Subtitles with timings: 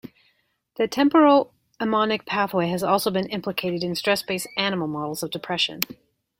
[0.77, 5.81] The temporoammonic pathway has also been implicated in stress-based animal models of depression.